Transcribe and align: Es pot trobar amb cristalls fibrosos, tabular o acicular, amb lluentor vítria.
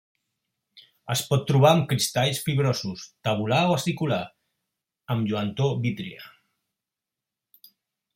Es 1.15 1.19
pot 1.33 1.43
trobar 1.49 1.73
amb 1.73 1.83
cristalls 1.91 2.39
fibrosos, 2.47 3.03
tabular 3.27 3.59
o 3.73 3.75
acicular, 3.75 4.21
amb 5.17 5.31
lluentor 5.33 5.77
vítria. 5.85 6.25